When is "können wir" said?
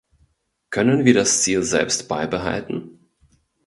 0.71-1.13